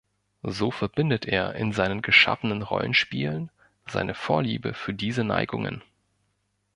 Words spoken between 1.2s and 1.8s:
er in